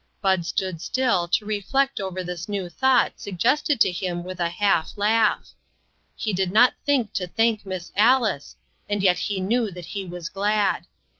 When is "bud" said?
0.19-0.47